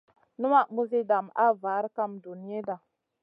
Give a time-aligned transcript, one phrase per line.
[0.39, 2.75] Numaʼ muzi dam a var kam duniyada.